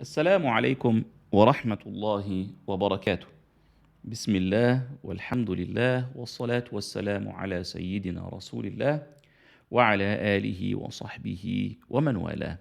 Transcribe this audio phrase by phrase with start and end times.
[0.00, 1.02] السلام عليكم
[1.32, 3.26] ورحمة الله وبركاته.
[4.04, 9.02] بسم الله والحمد لله والصلاة والسلام على سيدنا رسول الله
[9.70, 12.58] وعلى آله وصحبه ومن والاه.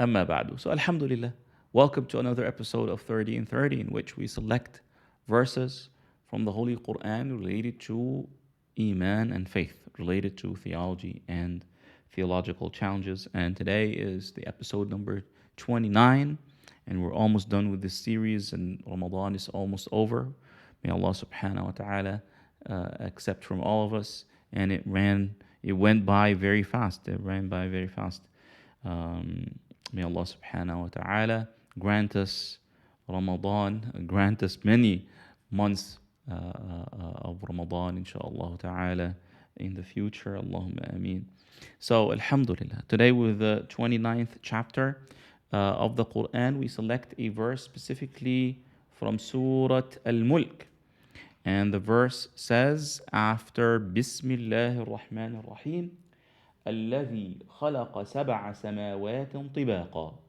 [0.00, 0.60] أما بعد.
[0.60, 1.32] So Alhamdulillah,
[1.72, 4.80] welcome to another episode of 30 and 30 in which we select
[5.28, 5.88] verses
[6.26, 8.28] from the Holy Quran related to
[8.78, 11.64] Iman and faith, related to theology and
[12.12, 13.28] theological challenges.
[13.34, 15.24] And today is the episode number
[15.56, 16.38] 29,
[16.87, 20.27] and we're almost done with this series, and Ramadan is almost over.
[20.83, 22.21] May Allah subhanahu wa ta'ala
[22.69, 24.25] uh, accept from all of us.
[24.53, 27.07] And it ran, it went by very fast.
[27.07, 28.21] It ran by very fast.
[28.83, 29.59] Um,
[29.91, 32.59] may Allah subhanahu wa ta'ala grant us
[33.07, 35.07] Ramadan, grant us many
[35.51, 35.99] months
[36.31, 39.15] uh, uh, of Ramadan, inshallah ta'ala,
[39.57, 40.37] in the future.
[40.37, 41.25] Allahumma ameen.
[41.79, 42.83] So, Alhamdulillah.
[42.87, 45.01] Today, with the 29th chapter
[45.51, 48.59] of the Quran, we select a verse specifically
[48.93, 50.67] from Surah Al Mulk.
[51.45, 55.91] And the verse says, after Bismillah ar-Rahman ar-Rahim,
[56.67, 60.19] الذي خلق سبع سماوات طباقا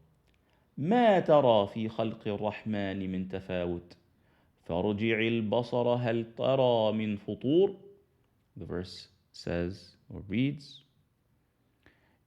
[0.79, 3.97] ما ترى في خلق الرحمن من تفاوت
[4.69, 7.75] فارجع البصر هل ترى من فطور
[8.57, 10.83] The verse says or reads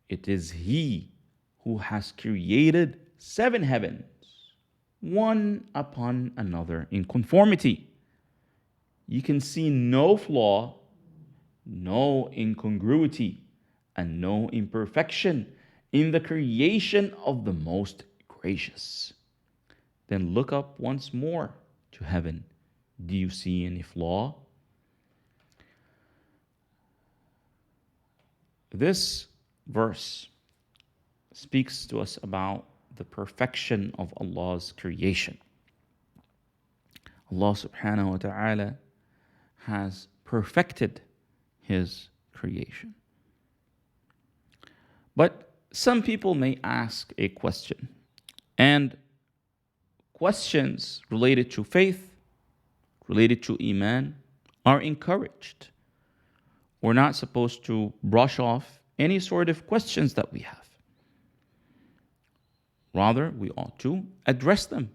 [0.10, 1.10] It is He
[1.70, 4.04] who has created seven heavens,
[5.02, 7.88] one upon another in conformity.
[9.08, 10.80] You can see no flaw,
[11.68, 13.44] no incongruity,
[13.96, 15.46] and no imperfection
[15.92, 19.14] in the creation of the most gracious.
[20.08, 21.54] Then look up once more
[21.92, 22.46] to heaven.
[23.06, 24.34] Do you see any flaw?
[28.72, 29.28] This
[29.68, 30.30] verse
[31.40, 32.66] speaks to us about
[32.98, 35.38] the perfection of Allah's creation.
[37.32, 38.76] Allah subhanahu wa ta'ala
[39.66, 41.00] has perfected
[41.62, 42.94] His creation.
[45.16, 47.88] But some people may ask a question,
[48.58, 48.98] and
[50.12, 52.16] questions related to faith,
[53.08, 54.16] related to Iman,
[54.66, 55.70] are encouraged.
[56.82, 60.69] We're not supposed to brush off any sort of questions that we have.
[62.94, 64.90] Rather, we ought to address them.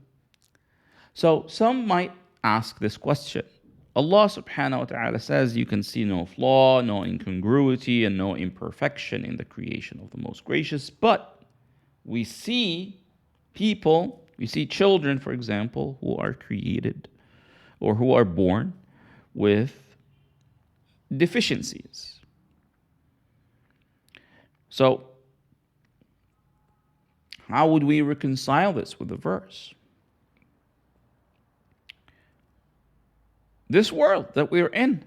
[1.14, 2.12] So, some might
[2.42, 3.44] ask this question
[3.96, 9.24] Allah subhanahu wa ta'ala says you can see no flaw, no incongruity, and no imperfection
[9.24, 11.42] in the creation of the most gracious, but
[12.04, 13.00] we see
[13.54, 17.08] people, we see children, for example, who are created
[17.78, 18.72] or who are born
[19.32, 19.72] with
[21.16, 22.18] deficiencies.
[24.70, 25.04] So,
[27.48, 29.74] how would we reconcile this with the verse?
[33.68, 35.04] This world that we're in,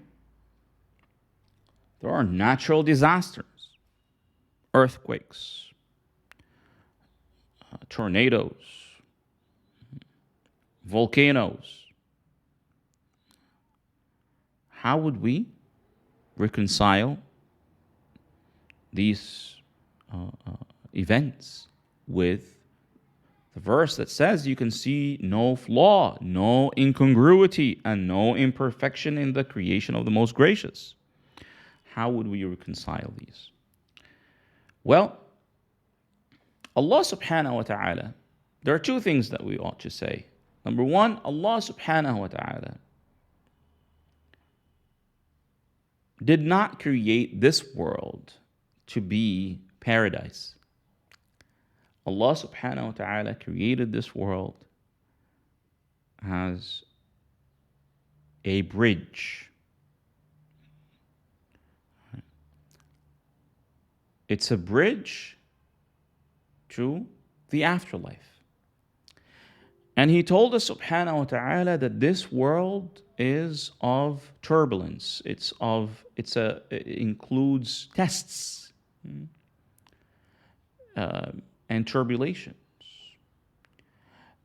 [2.00, 3.44] there are natural disasters,
[4.74, 5.66] earthquakes,
[7.72, 8.54] uh, tornadoes,
[10.84, 11.86] volcanoes.
[14.68, 15.46] How would we
[16.36, 17.18] reconcile
[18.92, 19.56] these
[20.12, 20.52] uh, uh,
[20.94, 21.68] events
[22.08, 22.58] with
[23.54, 29.32] the verse that says you can see no flaw, no incongruity, and no imperfection in
[29.32, 30.94] the creation of the most gracious.
[31.84, 33.50] How would we reconcile these?
[34.84, 35.18] Well,
[36.76, 38.14] Allah subhanahu wa ta'ala,
[38.62, 40.26] there are two things that we ought to say.
[40.64, 42.78] Number one, Allah subhanahu wa ta'ala
[46.24, 48.32] did not create this world
[48.88, 50.54] to be paradise.
[52.08, 54.64] Allah subhanahu wa ta'ala created this world
[56.26, 56.82] as
[58.46, 59.50] a bridge.
[64.26, 65.36] It's a bridge
[66.70, 67.06] to
[67.50, 68.40] the afterlife.
[69.96, 75.20] And He told us subhanahu wa ta'ala that this world is of turbulence.
[75.26, 78.72] It's of it's a it includes tests.
[80.96, 81.32] Uh,
[81.68, 82.56] and tribulations.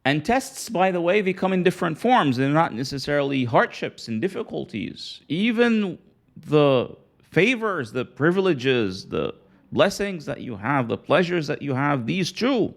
[0.06, 2.36] And tests, by the way, they come in different forms.
[2.36, 5.22] They're not necessarily hardships and difficulties.
[5.30, 5.98] Even
[6.36, 6.96] the
[7.32, 9.34] favors, the privileges, the
[9.72, 12.74] blessings that you have, the pleasures that you have, these too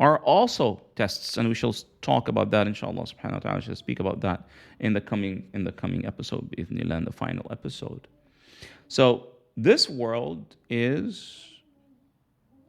[0.00, 1.36] are also tests.
[1.36, 3.60] And we shall talk about that, inshallah subhanahu wa ta'ala.
[3.60, 4.48] Shall speak about that
[4.80, 8.08] in the coming in the coming episode, in the final episode.
[8.88, 11.46] So this world is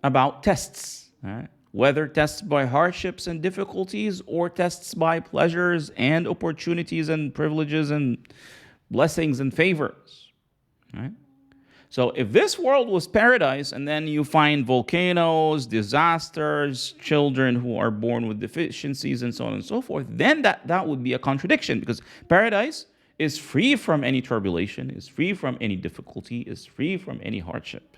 [0.03, 1.09] about tests.
[1.23, 1.47] Right?
[1.71, 8.17] whether tests by hardships and difficulties or tests by pleasures and opportunities and privileges and
[8.89, 10.31] blessings and favors.
[10.93, 11.13] Right?
[11.89, 17.91] So if this world was paradise and then you find volcanoes, disasters, children who are
[17.91, 21.19] born with deficiencies and so on and so forth, then that, that would be a
[21.19, 22.85] contradiction because paradise
[23.19, 27.97] is free from any turbulation, is free from any difficulty, is free from any hardship.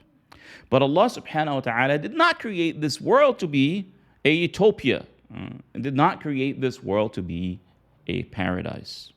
[0.70, 3.92] But Allah subhanahu wa ta'ala did not create this world to be
[4.26, 5.06] a utopia,
[5.36, 5.50] uh,
[5.80, 7.60] did not create this world to be
[8.08, 9.12] a paradise.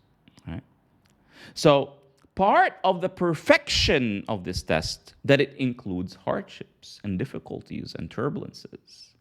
[0.47, 0.63] Right?
[1.55, 1.93] So
[2.35, 9.13] part of the perfection of this test that it includes hardships and difficulties and turbulences.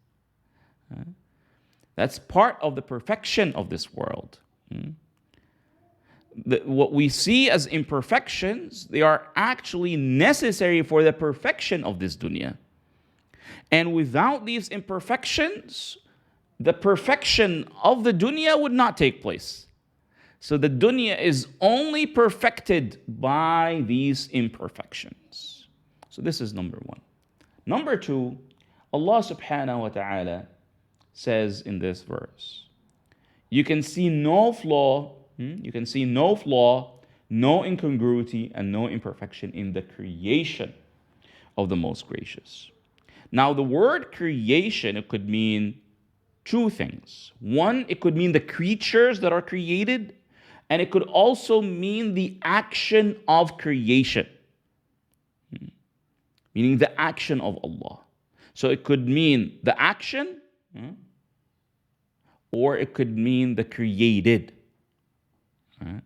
[1.95, 4.39] That's part of the perfection of this world.
[4.71, 4.91] Hmm?
[6.45, 12.17] The, what we see as imperfections, they are actually necessary for the perfection of this
[12.17, 12.57] dunya.
[13.71, 15.97] And without these imperfections,
[16.59, 19.67] the perfection of the dunya would not take place.
[20.39, 25.67] So the dunya is only perfected by these imperfections.
[26.09, 27.01] So this is number one.
[27.65, 28.37] Number two,
[28.93, 30.47] Allah subhanahu wa ta'ala
[31.13, 32.67] says in this verse,
[33.49, 35.15] you can see no flaw?
[35.37, 36.99] You can see no flaw,
[37.29, 40.73] no incongruity, and no imperfection in the creation
[41.57, 42.69] of the most gracious.
[43.31, 45.81] Now, the word creation, it could mean
[46.45, 47.33] two things.
[47.39, 50.15] One, it could mean the creatures that are created,
[50.69, 54.27] and it could also mean the action of creation,
[55.57, 55.67] hmm.
[56.53, 57.99] meaning the action of Allah.
[58.53, 60.39] So it could mean the action,
[60.73, 60.91] hmm,
[62.51, 64.53] or it could mean the created.
[65.79, 66.01] The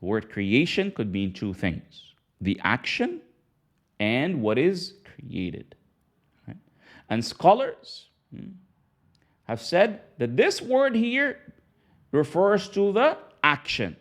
[0.00, 3.20] word creation could mean two things the action
[4.00, 5.76] and what is created.
[7.08, 8.52] And scholars hmm,
[9.44, 11.38] have said that this word here
[12.10, 13.96] refers to the action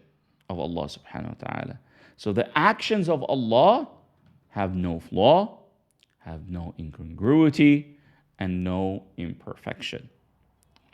[0.49, 1.79] of Allah subhanahu wa ta'ala.
[2.17, 3.89] So the actions of Allah
[4.49, 5.59] have no flaw,
[6.19, 7.97] have no incongruity,
[8.39, 10.09] and no imperfection.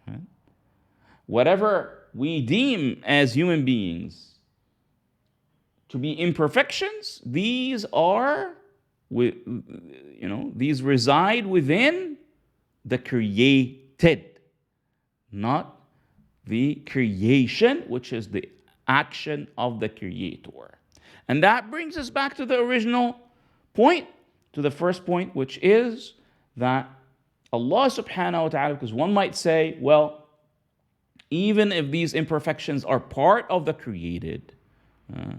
[0.08, 0.22] Right?
[1.28, 4.40] Whatever we deem as human beings
[5.90, 8.56] to be imperfections, these are,
[9.10, 9.54] you
[10.22, 12.18] know, these reside within
[12.84, 14.40] the created,
[15.32, 15.80] not
[16.46, 18.50] the creation, which is the
[18.88, 20.80] action of the Creator.
[21.28, 23.18] And that brings us back to the original
[23.74, 24.08] point,
[24.54, 26.14] to the first point, which is
[26.56, 26.90] that
[27.54, 30.27] Allah subhanahu wa ta'ala, because one might say, well,
[31.30, 34.54] even if these imperfections are part of the created,
[35.16, 35.34] uh,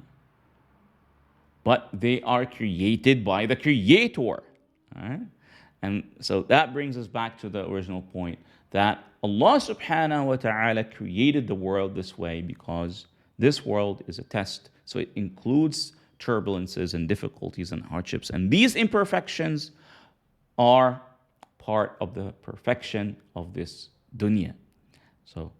[1.64, 4.42] but they are created by the Creator.
[4.96, 5.20] Right?
[5.82, 8.38] And so that brings us back to the original point
[8.70, 13.06] that Allah subhanahu wa ta'ala created the world this way because
[13.38, 14.70] this world is a test.
[14.84, 18.30] So it includes turbulences and difficulties and hardships.
[18.30, 19.72] And these imperfections
[20.58, 21.00] are
[21.58, 24.54] part of the perfection of this dunya.
[25.24, 25.52] So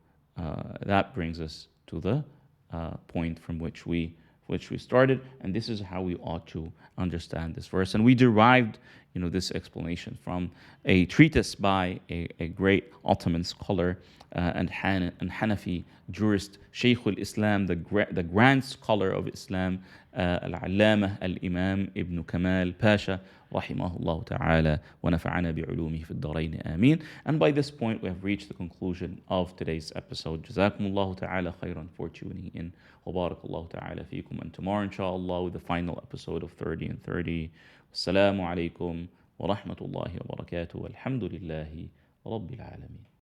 [0.87, 2.25] that brings us to the
[2.73, 4.15] uh, point from which we
[4.49, 7.95] which we started, and this is how we ought to understand this verse.
[7.95, 8.79] And we derived,
[9.13, 10.51] you know, this explanation from
[10.87, 13.99] a treatise by a, a great Ottoman scholar
[14.35, 19.85] uh, and, Han- and Hanafi jurist, Shaykh al-Islam, the, gra- the grand scholar of Islam,
[20.17, 23.21] uh, Al-Allamah Al-Imam Ibn Kamal Pasha,
[23.54, 27.00] rahimahullah ta'ala, wa nafa'ana bi'ulumihi fi الدارين آمين.
[27.26, 30.44] And by this point, we have reached the conclusion of today's episode.
[30.44, 32.72] Jazakumullahu ta'ala khairan for tuning in.
[33.06, 37.50] وبارك الله تعالى فيكم and tomorrow inshallah with the final episode of 30 and 30
[37.94, 39.08] السلام عليكم
[39.40, 41.88] ورحمة الله وبركاته والحمد لله
[42.26, 43.07] رب العالمين